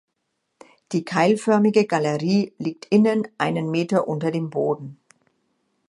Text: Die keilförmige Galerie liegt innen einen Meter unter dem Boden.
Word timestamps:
Die 0.93 1.05
keilförmige 1.05 1.85
Galerie 1.85 2.55
liegt 2.57 2.85
innen 2.85 3.27
einen 3.37 3.69
Meter 3.69 4.07
unter 4.07 4.31
dem 4.31 4.49
Boden. 4.49 4.99